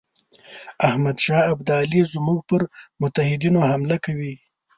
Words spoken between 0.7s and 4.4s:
احمدشاه ابدالي زموږ پر متحدینو حمله کوي.